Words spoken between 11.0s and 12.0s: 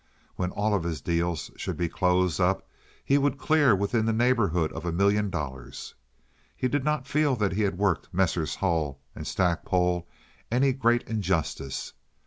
injustice.